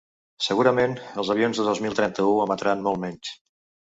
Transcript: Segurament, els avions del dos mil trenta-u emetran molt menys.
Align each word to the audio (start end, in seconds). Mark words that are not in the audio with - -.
Segurament, 0.43 0.95
els 1.23 1.29
avions 1.33 1.59
del 1.61 1.69
dos 1.71 1.81
mil 1.87 1.97
trenta-u 1.99 2.31
emetran 2.47 2.81
molt 2.89 2.99
menys. 3.05 3.35